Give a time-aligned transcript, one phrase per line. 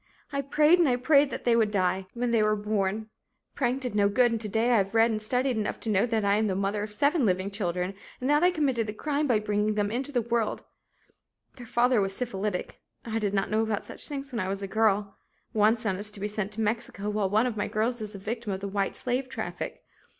[0.31, 3.11] I prayed and I prayed that they would die when they were born.
[3.53, 6.07] Praying did no good and to day I have read and studied enough to know
[6.07, 9.27] that I am the mother of seven living children and that I committed a crime
[9.27, 10.63] by bringing them into the world,
[11.55, 14.67] their father was syphilitic (I did not know about such things when I was a
[14.67, 15.17] girl).
[15.53, 18.17] One son is to be sent to Mexico, while one of my girls is a
[18.17, 19.83] victim of the white slave traffic.